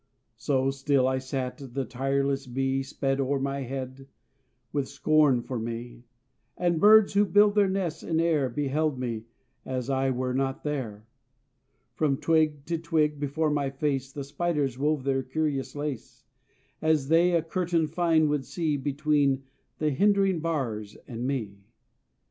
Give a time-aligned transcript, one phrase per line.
[0.37, 4.07] So still I sat, the tireless bee Sped o'er my head,
[4.73, 6.05] with scorn for me,
[6.57, 9.25] And birds who build their nests in air Beheld me,
[9.63, 11.05] as I were not there.
[11.93, 16.25] From twig to twig, before my face, The spiders wove their curious lace,
[16.81, 19.43] As they a curtain fine would see Between
[19.77, 21.57] the hindering bars and me.